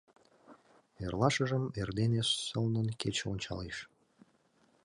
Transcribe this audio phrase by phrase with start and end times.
[1.03, 3.77] Эрлашыжым эрдене сылнын кече ончалеш.